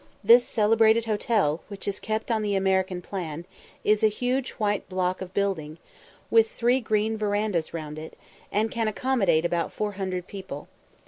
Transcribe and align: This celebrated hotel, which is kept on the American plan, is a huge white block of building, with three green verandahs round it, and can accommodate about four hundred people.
This 0.23 0.43
celebrated 0.43 1.05
hotel, 1.05 1.61
which 1.67 1.87
is 1.87 1.99
kept 1.99 2.31
on 2.31 2.41
the 2.41 2.55
American 2.55 3.03
plan, 3.03 3.45
is 3.83 4.03
a 4.03 4.07
huge 4.07 4.53
white 4.53 4.89
block 4.89 5.21
of 5.21 5.31
building, 5.31 5.77
with 6.31 6.49
three 6.49 6.79
green 6.79 7.19
verandahs 7.19 7.71
round 7.71 7.99
it, 7.99 8.17
and 8.51 8.71
can 8.71 8.87
accommodate 8.87 9.45
about 9.45 9.71
four 9.71 9.91
hundred 9.91 10.25
people. 10.25 10.67